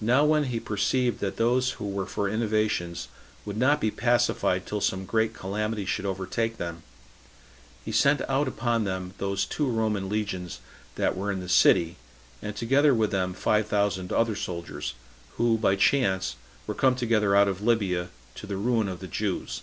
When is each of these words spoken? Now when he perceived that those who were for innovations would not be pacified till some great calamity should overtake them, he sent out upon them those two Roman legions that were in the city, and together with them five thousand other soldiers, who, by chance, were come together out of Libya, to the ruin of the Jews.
Now 0.00 0.24
when 0.24 0.44
he 0.44 0.60
perceived 0.60 1.18
that 1.18 1.36
those 1.36 1.70
who 1.82 1.88
were 1.88 2.06
for 2.06 2.28
innovations 2.28 3.08
would 3.44 3.56
not 3.56 3.80
be 3.80 3.90
pacified 3.90 4.66
till 4.66 4.80
some 4.80 5.04
great 5.04 5.34
calamity 5.34 5.84
should 5.84 6.06
overtake 6.06 6.58
them, 6.58 6.84
he 7.84 7.90
sent 7.90 8.20
out 8.28 8.46
upon 8.46 8.84
them 8.84 9.14
those 9.18 9.44
two 9.44 9.66
Roman 9.68 10.08
legions 10.08 10.60
that 10.94 11.16
were 11.16 11.32
in 11.32 11.40
the 11.40 11.48
city, 11.48 11.96
and 12.40 12.54
together 12.54 12.94
with 12.94 13.10
them 13.10 13.34
five 13.34 13.66
thousand 13.66 14.12
other 14.12 14.36
soldiers, 14.36 14.94
who, 15.38 15.58
by 15.58 15.74
chance, 15.74 16.36
were 16.68 16.72
come 16.76 16.94
together 16.94 17.34
out 17.34 17.48
of 17.48 17.60
Libya, 17.60 18.10
to 18.36 18.46
the 18.46 18.56
ruin 18.56 18.88
of 18.88 19.00
the 19.00 19.08
Jews. 19.08 19.62